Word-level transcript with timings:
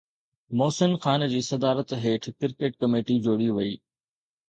محسن 0.59 0.95
خان 1.03 1.27
جي 1.35 1.43
صدارت 1.49 1.95
هيٺ 2.07 2.27
ڪرڪيٽ 2.41 2.83
ڪميٽي 2.83 3.23
جوڙي 3.29 3.55
وئي 3.59 3.81